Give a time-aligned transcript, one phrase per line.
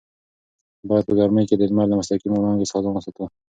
[0.87, 3.25] باید په ګرمۍ کې د لمر له مستقیمو وړانګو څخه ځان وساتو.